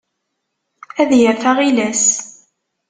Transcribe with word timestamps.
Ad 1.01 1.11
yaf 1.21 1.43
aɣilas. 1.51 2.05